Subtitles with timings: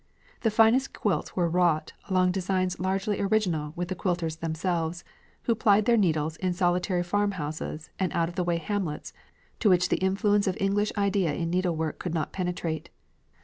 [0.39, 5.03] The finest quilts were wrought along designs largely original with the quilters themselves,
[5.43, 9.13] who plied their needles in solitary farmhouses and out of the way hamlets
[9.59, 12.89] to which the influence of English idea in needlework could not penetrate.